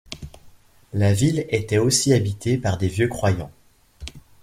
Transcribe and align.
La 0.93 1.13
ville 1.13 1.45
était 1.49 1.77
aussi 1.77 2.11
habitée 2.11 2.57
par 2.57 2.79
des 2.79 2.87
vieux-croyants. 2.87 3.51